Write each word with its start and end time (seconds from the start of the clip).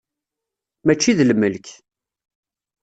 Mačči 0.85 1.13
d 1.17 1.19
lmelk. 1.29 1.67